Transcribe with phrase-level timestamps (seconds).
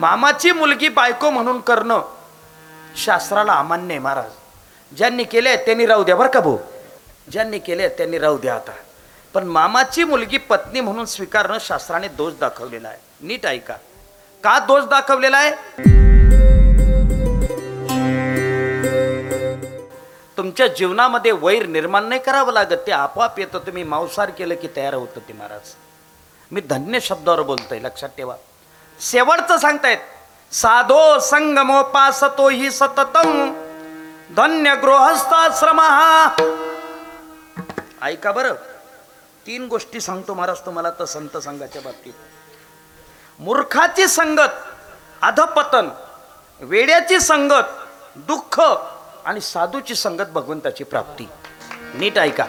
[0.00, 2.02] मामाची मुलगी बायको म्हणून करणं
[2.96, 4.30] शास्त्राला अमान्य आहे महाराज.
[4.96, 6.58] ज्यांनी केले त्यांनी राहू द्या बरं का भाऊ.
[7.32, 8.72] ज्यांनी केले त्यांनी राहू द्या आता.
[9.34, 12.98] पण मामाची मुलगी पत्नी म्हणून स्वीकारणं शास्त्राने दोष दाखवलेला आहे.
[13.20, 13.74] नीट ऐका.
[14.44, 15.50] का दोष दाखवलेला आहे?
[20.36, 22.86] तुमच्या जीवनामध्ये वैर निर्माण नाही करावं लागत.
[22.86, 23.58] ते आपोआप येतं.
[23.58, 25.74] तुम्ही मांसाहार केलं की तयार होतं ते महाराज.
[26.52, 27.78] मी धन्य शब्दावर बोलतोय.
[27.78, 28.34] लक्षात ठेवा.
[29.00, 29.98] शेवटचं सांगतायत.
[30.52, 33.50] साधो संगमोपासतो ही सततम.
[34.36, 35.80] धन्य गृहस्थाश्रम.
[38.02, 38.54] ऐका बरं.
[39.46, 42.12] तीन गोष्टी सांगतो महाराज तुम्हाला तर संत संघाच्या बाबतीत.
[43.38, 44.52] मूर्खाची संगत
[45.22, 45.88] अधपतन
[46.60, 47.68] वेड्याची संगत
[48.16, 48.60] दुःख
[49.24, 51.28] आणि साधूची संगत भगवंताची प्राप्ती.
[51.94, 52.44] नीट ऐका.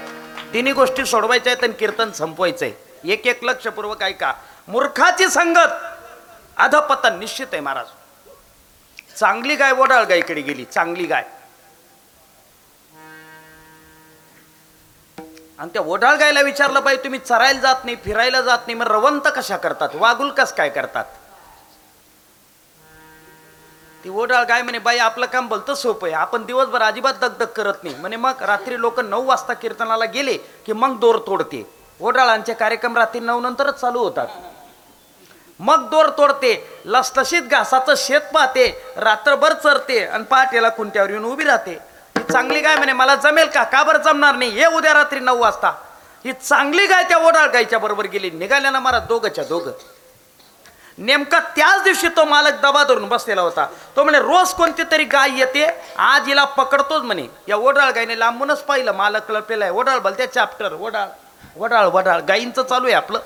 [0.54, 4.34] तिन्ही गोष्टी सोडवायच्या आहेत आणि कीर्तन संपवायचं आहे एक एक लक्षपूर्वक ऐका.
[4.68, 5.91] मूर्खाची संगत
[6.62, 7.86] अधपतन निश्चित आहे महाराज.
[9.20, 11.24] चांगली गाय वडाळ गायकडे गेली चांगली गाय.
[15.60, 19.28] आणि त्या ओढाळ गायला विचारलं पाहिजे तुम्ही चरायला जात नाही फिरायला जात नाही मग रवंत
[19.36, 19.90] कशा करतात?
[19.94, 21.06] वागुल कस काय करतात?
[24.04, 26.16] ती ओढाळ गाय म्हणे बाई आपलं काम भलतं सोपं आहे.
[26.16, 27.96] आपण दिवसभर अजिबात दगदग करत नाही.
[27.96, 31.64] म्हणे मग रात्री लोक नऊ वाजता कीर्तनाला गेले की मग दोर तोडते.
[32.00, 34.28] ओढाळांचे कार्यक्रम रात्री नऊ नंतरच चालू होतात.
[35.62, 36.54] मग दोर तोडते.
[36.86, 38.68] लसलशीत घासाचं शेत पाहते.
[38.98, 41.72] रात्रभर चरते आणि पहाटेला कुंट्यावर येऊन उभी राहते.
[42.16, 43.64] ही चांगली गाय म्हणे मला जमेल का?
[43.64, 44.58] का बरं जमणार नाही?
[44.60, 45.72] ये उद्या रात्री नऊ वाजता.
[46.26, 48.30] ही चांगली गाय त्या ओढाळ गायच्या बरोबर गेली.
[48.30, 49.72] निघाल्या ना मला दोघच्या दोघं.
[50.98, 53.66] नेमका त्याच दिवशी तो मालक दबा धरून बसलेला होता.
[53.96, 55.66] तो म्हणे रोज कोणती तरी गाय येते
[55.98, 57.28] आज हिला पकडतोच म्हणे.
[57.48, 58.92] या ओढाळ गायने लांबूनच पाहिलं.
[58.92, 61.08] मालक लपलेला आहे ओढाळ भलत्या चॅप्टर ओढाळ
[61.58, 63.20] वडाळ वडाळ गायींचं चालू आहे आपलं.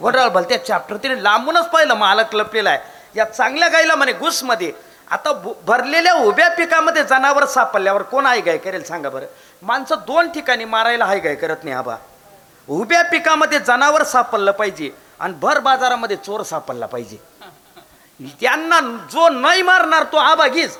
[0.00, 4.72] घोटाळ भल त्या चॅप्टर तिने लांबूनच पाहिलं मालक लपलेला आहे या चांगल्या गाईला म्हणे घुसमध्ये.
[5.10, 5.32] आता
[5.66, 9.26] भरलेल्या उभ्या पिकामध्ये जनावर सापडल्यावर कोण आहे गाय करेल सांगा बरं?
[9.62, 11.96] माणसं दोन ठिकाणी मारायला हाय गाय करत नाही आबा.
[12.68, 14.90] उभ्या पिकामध्ये जनावर सापडलं पाहिजे
[15.20, 17.16] आणि भर बाजारामध्ये चोर सापडला पाहिजे.
[18.40, 18.80] त्यांना
[19.12, 20.78] जो नाही मारणार तो आबा घीच.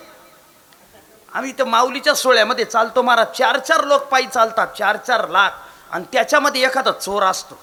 [1.32, 5.50] आम्ही त्या माऊलीच्या सोहळ्यामध्ये चालतो मारा चार चार लोक पायी चालतात चार चार लाख.
[5.90, 7.58] आणि त्याच्यामध्ये एखादा चोर असतो.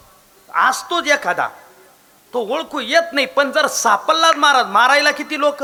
[0.55, 1.47] असतोच एखादा.
[2.33, 5.63] तो ओळखू येत नाही पण जर सापडलाच महाराज मारायला किती लोक?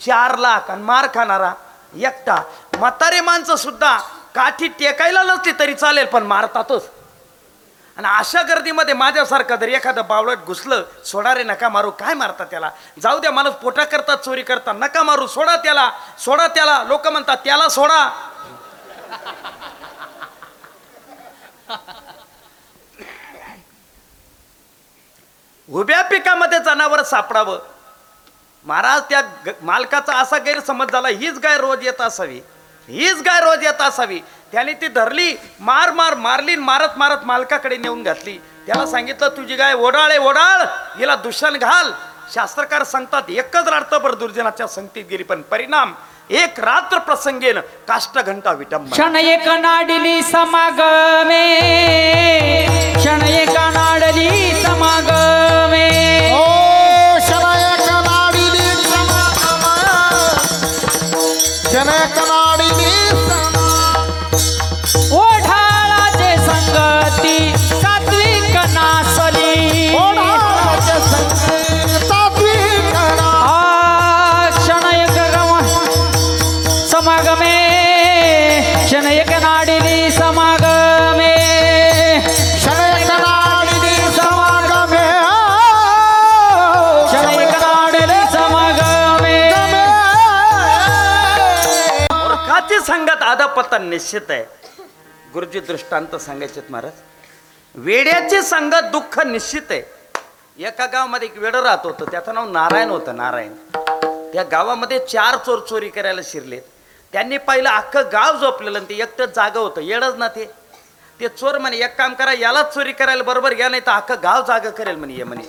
[0.00, 1.52] चार लाख आणि मार खाणारा
[1.94, 2.36] एकटा.
[2.78, 3.96] म्हातारे माणसं सुद्धा
[4.34, 6.88] काठी टेकायला नसते तरी चालेल पण मारतातच.
[7.96, 11.90] आणि अशा गर्दीमध्ये माझ्यासारखं जर एखादं बावळट घुसलं सोडा रे नका मारू.
[11.90, 12.70] काय मारता त्याला?
[13.02, 14.74] जाऊ द्या माणूस पोटा करतात चोरी करतात.
[14.78, 15.90] नका मारू सोडा त्याला.
[16.18, 16.82] सोडा त्याला.
[16.82, 18.30] लोक म्हणतात त्याला सोडा.
[25.68, 27.58] उभ्या पिकामध्ये जनावर सापडावं.
[28.66, 29.20] महाराज त्या
[29.62, 32.40] मालकाचा असा गैरसमज झाला हीच गाय रोज येत असावी.
[32.88, 34.18] हीच गाय रोज येत असावी.
[34.52, 38.38] त्याने ती धरली मार मार मारली मारत मारत मालकाकडे नेऊन घातली.
[38.66, 40.64] त्याला सांगितलं तुझी गाय ओढाळ ओढाळ
[40.98, 41.90] हिला दुषण घाल.
[42.34, 45.92] शास्त्रकार सांगतात एकच रात्रभर दुर्जनाच्या संगतीत गेली पण परिणाम
[46.30, 47.58] एक रात्र प्रसंगेन
[47.88, 51.42] काष्ट घंटा विटंब क्षण एक नाडली समागमे
[52.96, 55.10] क्षण एक नाडली समाग
[62.18, 62.90] തനാടിനീ
[93.62, 94.44] संगत निश्चित आहे.
[95.34, 96.92] गुरुजी दृष्टांत सांगायचे महाराज.
[97.74, 99.82] वेड्याची संगत दुःख निश्चित आहे.
[100.58, 102.04] एका गावामध्ये एक वेड राहत होतं.
[102.10, 103.54] त्याचं नाव नारायण होतं नारायण.
[104.32, 106.62] त्या गावामध्ये चार चोर चोरी करायला शिरलेत.
[107.12, 109.80] त्यांनी पाहिलं अख्खं गाव झोपलेलं आणि ते एकटं जाग होतं.
[109.80, 110.50] येडच ना ते.
[111.20, 114.42] ते चोर म्हणे एक काम करा यालाच चोरी करायला बरोबर घ्या नाही तर अख्खं गाव
[114.42, 115.42] जागं करेल म्हणे ये म्हणे.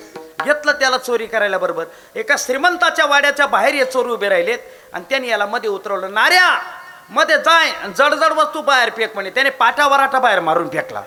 [0.44, 1.86] घेतलं त्याला चोरी करायला बरोबर.
[2.16, 4.60] एका श्रीमंताच्या वाड्याच्या बाहेर हे चोर उभे राहिलेत
[4.94, 6.14] आणि त्यांनी याला मध्ये उतरवलं.
[6.14, 6.60] नाऱ्या
[7.10, 9.30] मध्ये जाय जडजड वस्तू बाहेर फेक म्हणे.
[9.30, 11.04] त्याने पाटा वराटा बाहेर मारून फेकला.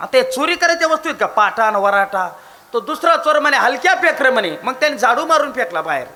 [0.00, 1.26] आता हे चोरी करायच्या वस्तू आहेत का?
[1.26, 2.28] पाटा आणि वराटा.
[2.72, 4.56] तो दुसरा चोर म्हणे हलक्या फेकर म्हणे.
[4.62, 6.06] मग त्याने झाडू मारून फेकला बाहेर.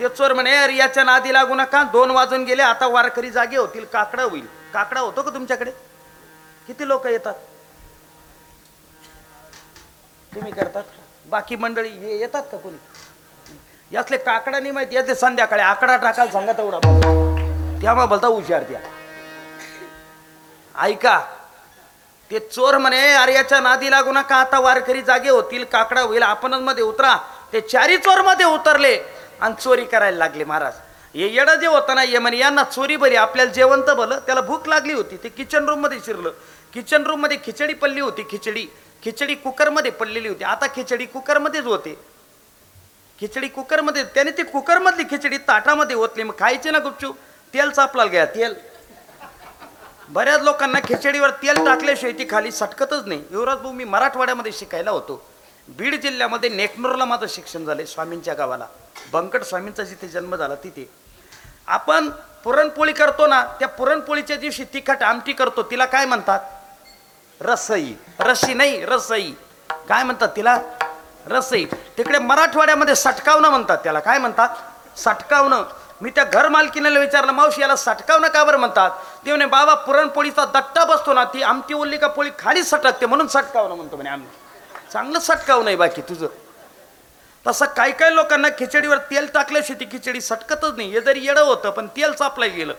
[0.00, 1.82] ते चोर म्हणे "अरे, याच्या नादी लागू नका.
[1.82, 4.46] दोन वाजून गेले आता वारकरी जागे होतील काकडा होईल.
[4.74, 5.70] काकडा होतो का तुमच्याकडे?
[6.66, 7.34] किती लोक येतात?
[10.34, 10.82] तुम्ही करतात
[11.26, 12.76] बाकी मंडळी हे येतात का कोणी?
[13.90, 15.62] यातले काकडा नाही माहिती येते संध्याकाळी.
[15.62, 17.37] आकडा टाकायला सांगा तेवढा.
[17.82, 18.80] त्यामुळे बोलता हुशार त्या
[20.74, 21.18] ऐका
[22.30, 26.60] ते चोर म्हणे अरे याच्या नादी लागू नका आता वारकरी जागे होतील काकडा होईल आपणच
[26.60, 27.16] मध्ये उतरा.
[27.52, 28.96] ते चारी चोरमध्ये उतरले
[29.40, 30.72] आणि चोरी करायला लागले महाराज.
[31.14, 34.18] हे येडं जे होतं ना ये म्हणे यांना चोरी बरी आपल्याला जेवण तर भलं.
[34.26, 36.30] त्याला भूक लागली होती ते किचन रूममध्ये शिरलं.
[36.74, 38.66] किचन रूममध्ये खिचडी पडली होती खिचडी.
[39.02, 40.44] खिचडी कुकरमध्ये पडलेली होती.
[40.44, 41.94] आता खिचडी कुकरमध्येच होते.
[43.18, 46.22] खिचडी कुकरमध्ये त्याने ती कुकरमधली खिचडी ताटामध्ये ओतली.
[46.22, 47.16] मग खायची ना गुपचूप?
[47.54, 48.54] तेल चापलाल घ्या तेल.
[50.08, 53.24] बऱ्याच लोकांना खिचडीवर तेल टाकल्याशिवाय ती खाली सटकतच नाही.
[53.30, 55.26] युवराज भाऊ मी मराठवाड्यामध्ये शिकायला होतो.
[55.68, 58.66] बीड जिल्ह्यामध्ये नेकनूरला माझं शिक्षण झालं स्वामींच्या गावाला.
[59.12, 60.90] बंकट स्वामींचा जिथे जन्म झाला तिथे.
[61.66, 62.10] आपण
[62.44, 66.40] पुरणपोळी करतो ना त्या पुरणपोळीच्या दिवशी तिखट आमटी करतो तिला काय म्हणतात?
[67.40, 67.92] रसई.
[68.20, 69.32] रशी नाही रसई.
[69.70, 70.58] काय म्हणतात तिला?
[71.26, 71.64] रसई.
[71.98, 74.00] तिकडे मराठवाड्यामध्ये सटकावणं म्हणतात त्याला.
[74.00, 74.48] काय म्हणतात?
[74.98, 75.64] सटकावणं.
[76.00, 78.90] मी त्या घर मालकीनेला विचारलं मावशी याला सटकावणं का बरं म्हणतात.
[79.24, 83.26] ते म्हणे बाबा पुरणपोळीचा दट्टा बसतो ना ती आमटी ओल्ली का पोळी खाली सटकते म्हणून
[83.26, 84.28] सटकावणं म्हणतो म्हणे आम्ही.
[84.92, 86.26] चांगलं सटकावणं आहे बाकी तुझं.
[87.46, 90.90] तसं काही काही लोकांना खिचडीवर तेल टाकल्याशिवाय ती खिचडी सटकतच नाही.
[90.90, 92.74] हे जरी येडं होतं पण तेल चापलं गेलं.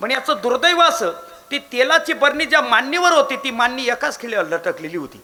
[0.00, 1.10] पण याचं दुर्दैव असं
[1.50, 5.22] ती तेलाची बरणी ज्या मांडणीवर होती ती मांडणी एकाच खिळ्यावर लटकलेली होती.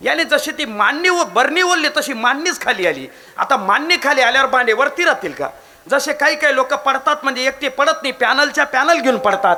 [0.00, 3.06] याने जशी ती मांडणी व बरणी ओरली तशी मांडणीच खाली आली.
[3.36, 5.48] आता मांडणी खाली आल्यावर भांडे वरती राहतील का?
[5.90, 9.56] जसे काही काही लोक पडतात म्हणजे एकटे पडत नाही पॅनलच्या पॅनल घेऊन पडतात.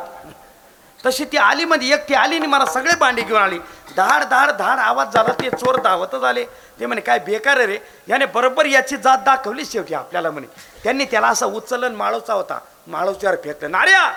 [1.05, 3.59] तशी ती आली म्हणजे एकटी आली आणि मला सगळे भांडे घेऊन आली.
[3.97, 6.45] धाड धाड धाड आवाज झाला ते चोर धावतच आले
[6.81, 7.79] ते म्हणे काय बेकार रे.
[8.09, 10.47] याने बरोबर याची जात दाखवली शेवटी आपल्याला म्हणे.
[10.85, 12.59] त्यांनी त्याला असा उचलन माळोचा होता.
[12.87, 13.71] माळोच्यावर फेकलं.
[13.71, 14.09] नार्या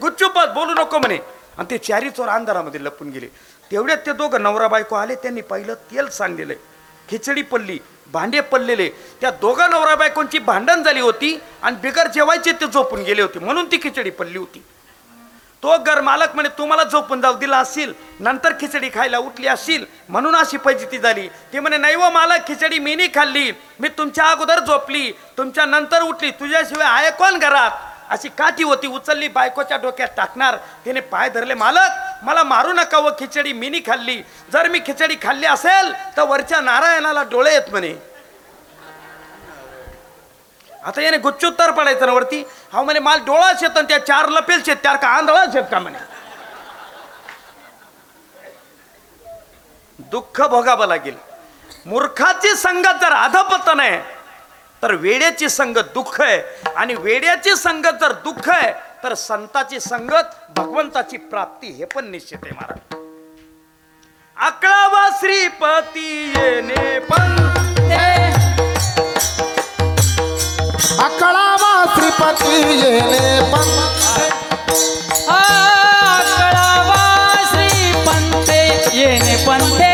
[0.00, 1.18] गुच्चुपत बोलू नको म्हणे.
[1.58, 3.26] आणि ते चारी चोर अंधारामध्ये लपून गेले.
[3.70, 6.54] तेवढ्यात ते दोघं नवरा बायको आले त्यांनी पहिलं तेल सांडलेलं
[7.08, 7.78] खिचडी पडली.
[8.12, 8.88] भांडे पडलेले.
[9.20, 13.38] त्या दोघा नवरा बायकोंची भांडण झाली होती आणि बिगर जेवायचे ते झोपून गेले होते.
[13.38, 14.62] म्हणून ती खिचडी पडली होती.
[15.62, 20.34] तो घर मालक म्हणे तुम्हाला झोपून जाऊ दिला असेल नंतर खिचडी खायला उठली असेल म्हणून
[20.36, 21.26] अशी फजिती झाली.
[21.52, 23.50] ते म्हणे नाही व मालक खिचडी मी नाही खाल्ली.
[23.80, 26.30] मी तुमच्या अगोदर झोपली तुमच्या नंतर उठली.
[26.30, 27.70] तुझ्याशिवाय आहे कोण घरात?
[28.10, 30.56] अशी काठी होती उचलली बायकोच्या डोक्यात टाकणार.
[30.84, 34.16] तिने पाय धरले मालक मला मारू नका व खिचडी मी खाल्ली.
[34.52, 37.94] जर मी खिचडी खाल्ली असेल तर वरच्या नारायणाला डोळे येत म्हणे.
[40.84, 42.42] आता याने गुच्चुत्तर पडायचं ना वरती?
[42.72, 45.98] हा म्हणे माल डोळा शेत त्या चार लपेल शेत त्यार का आंधळा शेत का म्हणे?
[49.98, 51.16] दुःख भोगावं लागेल.
[51.86, 54.00] मूर्खाची संगत जर अधपतन आहे
[54.82, 56.40] तर वेड्याची संगत दुःख आहे.
[56.76, 58.72] आणि वेड्याची संगत जर दुःख आहे
[59.06, 62.96] तर संताची संगत भगवंताची प्राप्ती हे पण निश्चित आहे महाराज.
[64.36, 67.36] अकळावा श्रीपती येणे पण
[71.04, 73.68] अकळावा श्रीपती येणे पण
[75.34, 77.00] आकळावा
[77.52, 78.60] श्री पंते
[78.98, 79.85] येणे पंते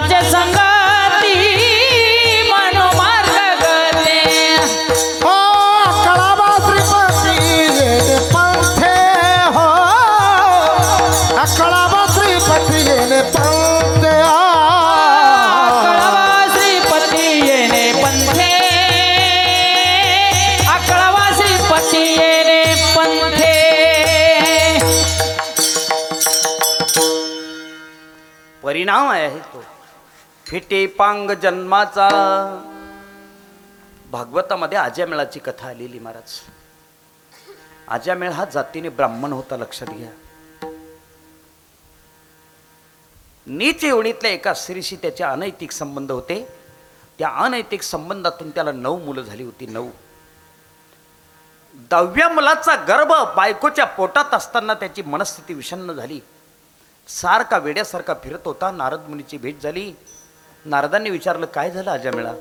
[0.00, 0.59] संतांचे संगती
[30.50, 32.08] फिटे पांग जन्माचा.
[34.10, 36.40] भागवतामध्ये आज्यामेळाची कथा आलेली महाराज.
[37.88, 40.10] आज्यामेळ हा जातीने ब्राह्मण होता लक्षात घ्या.
[43.46, 46.48] नीच येवणीतल्या एका स्त्रीशी त्याचे अनैतिक संबंध होते.
[47.18, 49.90] त्या अनैतिक संबंधातून त्याला नऊ मुलं झाली होती नऊ.
[51.74, 56.20] दहाव्या मुलाचा गर्भ बायकोच्या पोटात असताना त्याची मनस्थिती विषण्ण झाली.
[57.08, 59.94] सारखा वेड्यासारखा फिरत होता नारद मुनीची भेट झाली.
[60.64, 62.32] नारदांनी विचारलं काय झालं अजामेळा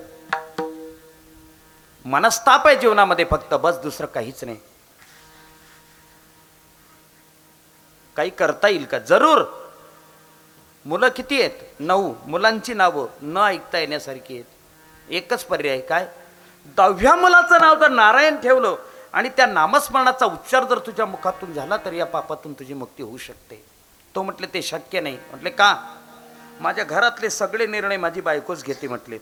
[2.05, 4.57] मनस्ताप आहे जीवनामध्ये फक्त बस दुसरं काहीच नाही.
[8.15, 8.99] काही करता येईल का?
[8.99, 9.41] जरूर.
[10.85, 11.51] मुलं किती आहेत?
[11.79, 12.13] नऊ.
[12.25, 14.45] मुलांची नावं न ऐकता येण्यासारखी आहेत.
[15.09, 16.07] एकच पर्याय काय?
[16.77, 18.75] दहाव्या मुलाचं नाव जर नारायण ठेवलं
[19.13, 23.65] आणि त्या नामस्मरणाचा उच्चार जर तुझ्या मुखातून झाला तर या पापातून तुझी मुक्ती होऊ शकते.
[24.15, 25.17] तो म्हटले ते शक्य नाही.
[25.29, 25.95] म्हटले का?
[26.59, 29.19] माझ्या घरातले सगळे निर्णय माझी बायकोच घेते म्हटलेत.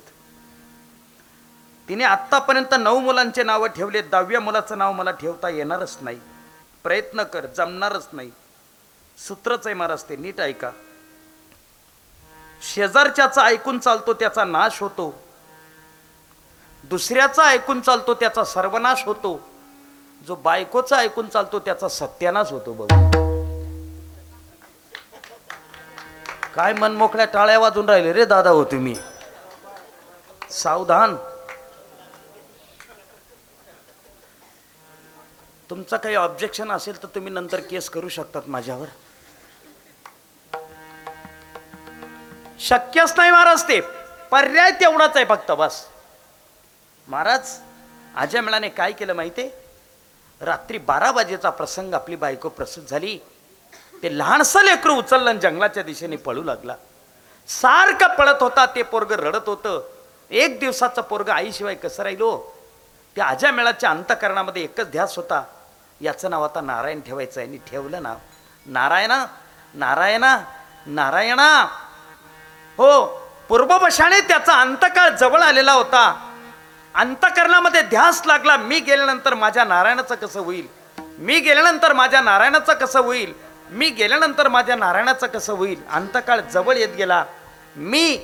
[1.89, 6.19] तिने आत्तापर्यंत नऊ मुलांचे नावं ठेवले दहाव्या मुलाचं नाव मला ठेवता येणारच नाही.
[6.83, 8.31] प्रयत्न कर जमणारच नाही.
[9.27, 10.71] सूत्रच आहे महाराज ते नीट ऐका.
[12.61, 15.23] शेजारच्याचा ऐकून चालतो त्याचा नाश होतो.
[16.83, 19.49] दुसऱ्याचा ऐकून चालतो त्याचा सर्वनाश होतो.
[20.27, 23.16] जो बायकोचा ऐकून चालतो त्याचा सत्यानाश होतो बघ.
[26.57, 28.95] काय मनमोकळ्या टाळ्या वाजून राहिले रे दादा हो तुम्ही?
[30.51, 31.15] सावधान.
[35.69, 38.87] तुमचं काही ऑब्जेक्शन असेल तर तुम्ही नंतर केस करू शकतात माझ्यावर.
[42.59, 43.79] शक्यच नाही महाराज ते.
[44.31, 45.85] पर्याय तेवढाच आहे फक्त बस.
[47.07, 47.57] महाराज
[48.15, 49.49] अजय मेळाने काय केलं माहिती
[50.41, 53.19] रात्री बारा वाजेचा प्रसंग आपली बायको प्रसूत झाली.
[54.03, 56.75] ते लहानसं लेकरू उचललं जंगलाच्या दिशेने पळू लागला.
[57.47, 59.81] सारखं पळत होता ते पोरग रडत होतं.
[60.31, 62.57] एक दिवसाचं पोरग आईशिवाय कसं राहिलो हो?
[63.15, 65.43] त्या आजा मेळाच्या अंतकरणामध्ये एकच ध्यास होता.
[66.01, 67.57] याचं नाव आता नारायण ठेवायचं आहे.
[67.57, 68.15] ठेवलं नाव
[68.65, 69.25] नारायणा
[69.73, 70.37] नारायणा
[70.85, 71.63] नारायणा.
[72.77, 73.05] हो
[73.49, 76.33] पूर्वपशाने त्याचा अंतकाळ जवळ आलेला होता.
[76.95, 78.57] अंतकरणामध्ये ध्यास लागला.
[78.57, 80.67] मी गेल्यानंतर माझ्या नारायणाचं कसं होईल?
[80.97, 83.46] मी गेल्यानंतर माझ्या नारायणाचं कसं होईल?
[83.69, 85.81] मी गेल्यानंतर माझ्या नारायणाचं कसं होईल?
[85.91, 87.25] अंतकाळ जवळ येत गेला.
[87.75, 88.17] मी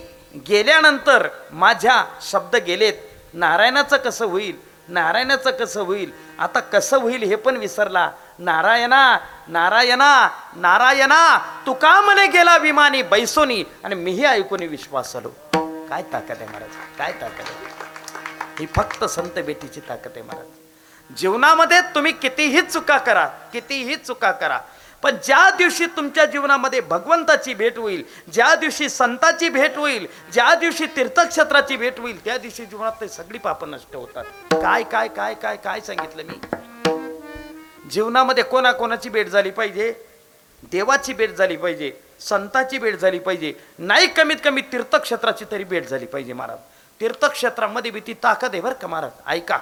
[0.50, 2.94] गेल्यानंतर माझ्या शब्द गेलेत.
[3.34, 4.56] नारायणाचं कसं होईल?
[4.90, 6.12] नारायणाचं कसं होईल?
[6.40, 8.12] आता कसं होईल हे पण विसरला.
[8.40, 13.64] नारायणा नारायणा नारायणा तू का म्हणे गेला विमानी बैसोनी.
[13.84, 15.30] आणि मीही ऐकून विश्वास आलो
[15.90, 16.98] काय ताकद आहे महाराज?
[16.98, 17.72] काय ताकद आहे?
[18.60, 21.16] ही फक्त संत बेटीची ताकद आहे महाराज.
[21.18, 24.60] जीवनामध्ये तुम्ही कितीही चुका करा कितीही चुका करा
[25.04, 30.86] पण ज्या दिवशी तुमच्या जीवनामध्ये भगवंताची भेट होईल ज्या दिवशी संताची भेट होईल ज्या दिवशी
[30.96, 34.24] तीर्थक्षेत्राची भेट होईल त्या दिवशी जीवनात ते सगळी पापं नष्ट होतात.
[34.54, 36.40] काय काय काय काय काय सांगितलं मी?
[37.92, 39.94] जीवनामध्ये कोणाकोणाची भेट झाली पाहिजे?
[40.72, 46.06] देवाची भेट झाली पाहिजे संताची भेट झाली पाहिजे नाही कमीत कमी तीर्थक्षेत्राची तरी भेट झाली
[46.06, 46.58] पाहिजे महाराज.
[47.02, 49.12] तीर्थक्षेत्रामध्ये बी ती ताकद आहे बरं का महाराज.
[49.28, 49.58] ऐका.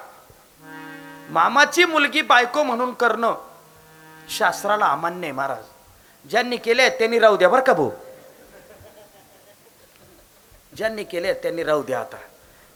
[1.30, 3.34] मामाची मुलगी बायको म्हणून करणं
[4.32, 5.64] शास्त्राला अमान्य आहे महाराज.
[6.30, 7.92] ज्यांनी केले त्यांनी राहू द्या बरं का भाऊ.
[10.76, 12.18] ज्यांनी केले त्यांनी राहू द्या आता.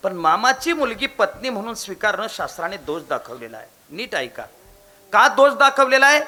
[0.04, 3.68] पण मामाची मुलगी पत्नी म्हणून स्वीकारणं शास्त्राने दोष दाखवलेला आहे.
[3.90, 4.44] नीट ऐका.
[5.14, 6.22] का दोष दाखवलेला आहे?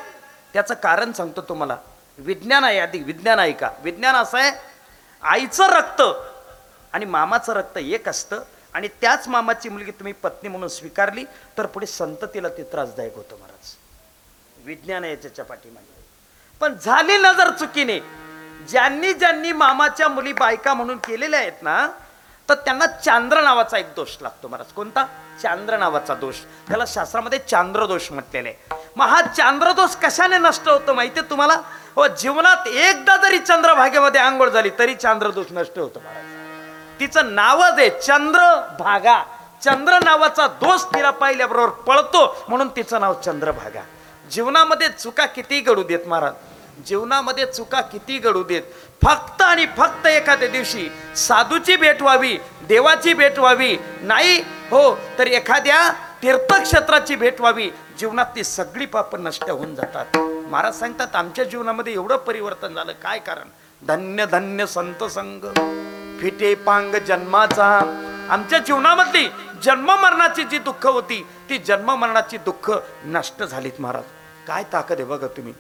[0.54, 1.78] त्याचं कारण सांगतो तुम्हाला.
[2.18, 3.70] विज्ञान आहे आधी विज्ञान ऐका.
[3.84, 4.52] विज्ञान असं आहे
[5.24, 6.02] आईचं रक्त
[6.94, 8.44] आणि मामाचं रक्त एक असतं
[8.74, 11.24] आणि त्याच मामाची मुलगी तुम्ही पत्नी म्हणून स्वीकारली
[11.58, 13.76] तर पुढे संततीला ते त्रासदायक होतं महाराज.
[14.66, 15.96] विज्ञान आहे त्याच्या पाठीमागे.
[16.62, 18.00] पण झाली नजर चुकीने.
[18.70, 21.88] ज्यांनी ज्यांनी मामाच्या मुली बायका म्हणून केलेल्या आहेत ना
[22.50, 24.72] तर त्यांना चांद्र नावाचा एक दोष लागतो महाराज.
[24.74, 25.06] कोणता?
[25.42, 26.36] चांद्र नावाचा दोष.
[26.68, 28.54] त्याला शास्त्रामध्ये चांद्रदोष म्हटलेले
[28.96, 31.60] मग हा चांद्रदोष कशाने नष्ट होतो माहितीये तुम्हाला?
[31.96, 37.00] व जीवनात एकदा जरी चंद्रभागेमध्ये आंघोळ झाली तरी चांद्रदोष नष्ट होतो महाराज.
[37.00, 39.24] तिचं नावच आहे चंद्रभागा
[39.64, 43.82] चंद्र नावाचा दोष तिला पाहिल्याबरोबर पळतो म्हणून तिचं नाव चंद्रभागा
[44.32, 48.62] जीवनामध्ये चुका किती घडू देत महाराज जीवनामध्ये चुका किती घडू देत
[49.04, 54.38] फक्त आणि फक्त एखाद्या दिवशी साधूची भेट व्हावी देवाची भेट व्हावी नाही
[54.72, 54.82] हो
[55.20, 55.90] तर एखाद्या
[56.24, 57.70] तीर्थक्षेत्राची भेट व्हावी
[58.00, 60.18] जीवनात ती सगळी पाप नष्ट होऊन जातात.
[60.52, 63.48] महाराज सांगतात आमच्या जीवनामध्ये एवढं परिवर्तन झालं काय कारण?
[63.82, 65.46] धन्य धन्य संत संग
[66.22, 67.70] फिटे पांग जन्माचा.
[68.30, 69.28] आमच्या जीवनामधली
[69.64, 72.72] जन्म मरणाची जी दुःख होती ती जन्म मरणाची दुःख
[73.06, 74.04] नष्ट झालीत महाराज.
[74.48, 75.54] काय ताकद आहे बघा तुम्ही.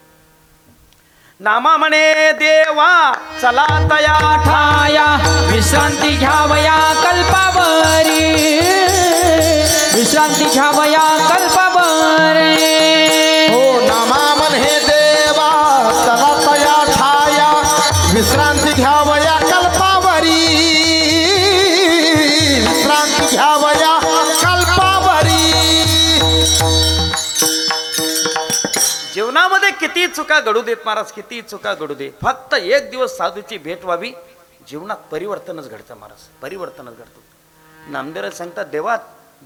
[1.39, 2.91] नामा म्हणे देवा
[3.41, 5.06] चला तया ठाया
[5.51, 8.24] विश्रांती घ्यावया कल्पावरी
[9.96, 12.67] विश्रांती घ्यावया कल्पावरी.
[29.58, 33.84] जीवनामध्ये किती चुका घडू देत महाराज किती चुका घडू दे फक्त एक दिवस साधूची भेट
[33.84, 34.12] व्हावी.
[34.70, 37.92] जीवनात परिवर्तनच घडतं महाराज परिवर्तनच घडतं.
[37.92, 39.00] नामदेव सांगतात देवात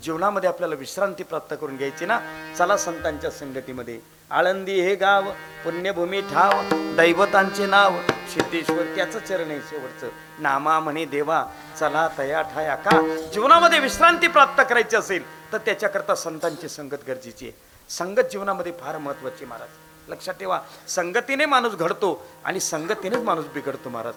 [0.04, 2.20] जीवनामध्ये आपल्याला विश्रांती प्राप्त करून घ्यायची ना.
[2.58, 4.00] चला संतांच्या संगतीमध्ये.
[4.32, 5.30] आळंदी हे गाव
[5.64, 6.62] पुण्यभूमी ठाव
[6.98, 8.00] दैवतांचे नाव.
[8.34, 10.10] सिद्धेश्वर त्याचं चरण आहे शेवटचं.
[10.40, 11.44] नामा म्हणे देवा
[11.80, 13.00] चला तया ठाया का?
[13.34, 17.58] जीवनामध्ये विश्रांती प्राप्त करायची असेल तर त्याच्याकरता संतांची संगत गरजेची आहे.
[17.90, 19.70] संगत जीवनामध्ये फार महत्वाची महाराज.
[20.12, 20.60] लक्षात ठेवा.
[20.88, 24.14] संगतीने माणूस घडतो आणि संगतीनेच माणूस बिघडतो महाराज.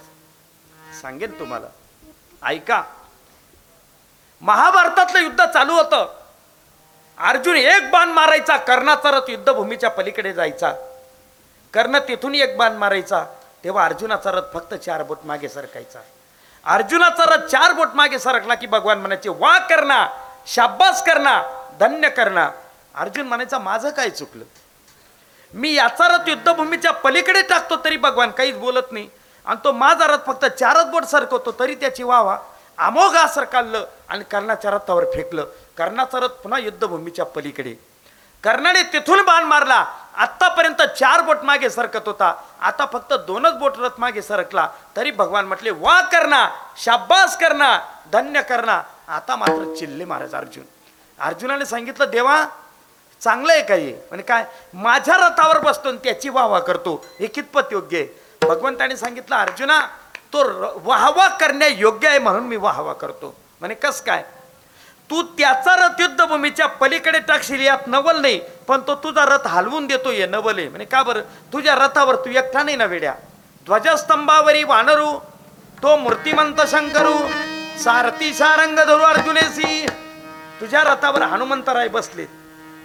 [1.02, 1.66] सांगेन तुम्हाला.
[2.42, 2.82] ऐका.
[4.40, 6.24] महाभारतातलं युद्ध चालू होतं.
[7.18, 10.72] अर्जुन एक बाण मारायचा कर्णाचा रथ युद्धभूमीच्या पलीकडे जायचा.
[11.74, 13.24] कर्ण तिथून एक बाण मारायचा
[13.64, 16.00] तेव्हा अर्जुनाचा रथ फक्त चार बोट मागे सरकायचा.
[16.64, 20.08] अर्जुनाचा रथ चार बोट मागे सरकला की भगवान म्हणायचे वा करना
[20.46, 21.42] शाब्बास करना
[21.80, 22.50] धन्य करना
[22.94, 24.44] अर्जुन म्हणायचा माझं काय चुकलं?
[25.54, 29.08] मी याचा रथ युद्धभूमीच्या पलीकडे टाकतो तरी भगवान काहीच बोलत नाही.
[29.46, 32.38] आणि तो माझा रथ फक्त चारच बोट सरकवतो तरी त्याची वावा
[32.78, 35.44] अमोघ सरकारलं आणि कर्णाच्या रथावर फेकलं.
[35.78, 37.70] कर्णाचा रथ पुन्हा युद्धभूमीच्या पलीकडे.
[38.44, 39.84] कर्णाने तिथून बाण मारला.
[40.16, 42.34] आतापर्यंत चार बोट मागे सरकत होता.
[42.60, 44.68] आता फक्त दोनच बोट रथ मागे सरकला.
[44.96, 47.78] तरी भगवान म्हटले वा करना शाब्बास करणा
[48.12, 48.82] धन्य करणा.
[49.08, 50.64] आता मात्र चिल्ले महाराज अर्जुन.
[51.20, 52.44] अर्जुनाने सांगितलं देवा
[53.24, 53.92] चांगलं आहे काही.
[53.92, 57.04] म्हणजे काय माझ्या रथावर बसतो आणि त्याची वाहवा करतो.
[57.20, 58.22] हे कितपत योग्य आहे?
[58.42, 59.80] भगवंताने सांगितलं अर्जुना
[60.32, 60.42] तो
[60.84, 63.34] वाहवा करण्या योग्य आहे म्हणून मी वाहवा करतो.
[63.60, 64.24] म्हणे कस काय?
[65.10, 68.40] तू त्याचा रथ युद्धभूमीच्या पलीकडे टाकशील यात नवल नाही.
[68.68, 70.68] पण तो तुझा रथ हलवून देतो ये नवल आहे.
[70.68, 71.20] म्हणे का बरं?
[71.52, 73.14] तुझ्या रथावर तू एकटा नाही ना वेड्या.
[73.64, 75.18] ध्वजस्तंभावरी वानरू
[75.82, 77.18] तो मूर्तिमंत शंकरू
[77.82, 79.86] सारथी सारंग धरू अर्जुनेसी.
[80.60, 82.28] तुझ्या रथावर हनुमंतराय बसलेत.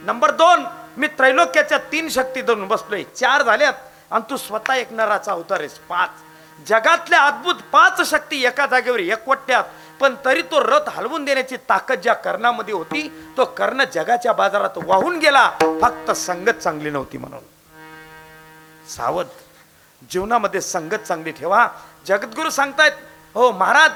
[0.03, 0.63] नंबर दोन
[0.97, 3.03] मी त्रैलोक्याच्या तीन शक्ती धरून बसलोय.
[3.03, 3.73] चार झाल्यात
[4.11, 5.77] आणि तू स्वतः एक नराचा अवतार आहेस.
[5.79, 6.09] पाच.
[6.67, 9.63] जगातल्या अद्भुत पाच शक्ती एका जागेवर एकवटत्यात
[9.99, 15.17] पण तरी तो रथ हलवून देण्याची ताकद ज्या कर्णामध्ये होती तो कर्ण जगाच्या बाजारात वाहून
[15.19, 15.49] गेला.
[15.81, 17.43] फक्त संगत चांगली नव्हती म्हणून.
[18.89, 19.25] सावध.
[20.09, 21.67] जीवनामध्ये संगत चांगली ठेवा.
[22.07, 22.91] जगद्गुरु सांगतायत
[23.33, 23.91] हो महाराज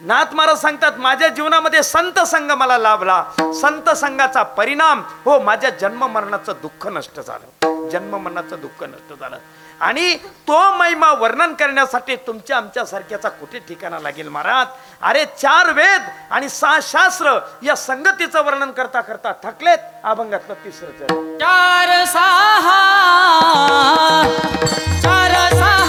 [0.00, 3.22] नाथ महाराज सांगतात माझ्या जीवनामध्ये संत संघ मला लाभला.
[3.60, 7.88] संत संघाचा परिणाम हो माझ्या जन्म मरणाचं दुःख नष्ट झालं.
[7.90, 9.36] जन्म मरणाचं दुःख नष्ट झालं.
[9.80, 10.14] आणि
[10.48, 14.66] तो महिमा वर्णन करण्यासाठी तुमच्या आमच्या सारख्याचा कुठे ठिकाणा लागेल महाराज?
[15.02, 22.04] अरे चार वेद आणि सहा शास्त्र या संगतीचं वर्णन करता करता थकलेत अभंगातलं तिसरं चार
[22.04, 22.82] सहा
[25.02, 25.87] चार सहा.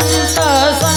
[0.00, 0.89] धन्य